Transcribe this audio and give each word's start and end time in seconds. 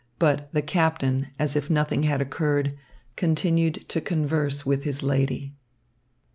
But 0.17 0.51
the 0.51 0.63
captain, 0.63 1.27
as 1.37 1.55
if 1.55 1.69
nothing 1.69 2.01
had 2.01 2.21
occurred, 2.21 2.75
continued 3.15 3.85
to 3.89 4.01
converse 4.01 4.65
with 4.65 4.81
his 4.83 5.03
lady. 5.03 5.53